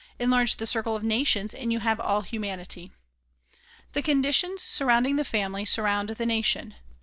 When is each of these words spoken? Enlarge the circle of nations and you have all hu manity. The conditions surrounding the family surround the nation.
Enlarge 0.17 0.55
the 0.57 0.65
circle 0.65 0.95
of 0.95 1.03
nations 1.03 1.53
and 1.53 1.71
you 1.71 1.77
have 1.77 1.99
all 1.99 2.23
hu 2.23 2.39
manity. 2.39 2.89
The 3.91 4.01
conditions 4.01 4.63
surrounding 4.63 5.15
the 5.15 5.23
family 5.23 5.63
surround 5.63 6.09
the 6.09 6.25
nation. 6.25 6.73